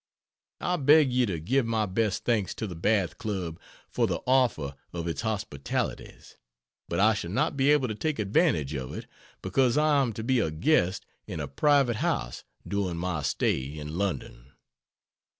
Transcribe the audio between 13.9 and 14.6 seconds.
London.